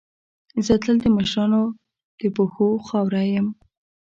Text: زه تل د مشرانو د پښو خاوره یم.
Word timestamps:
زه 0.65 0.73
تل 0.83 0.95
د 1.03 1.05
مشرانو 1.17 1.61
د 2.19 2.21
پښو 2.35 2.67
خاوره 2.87 3.23
یم. 3.33 3.47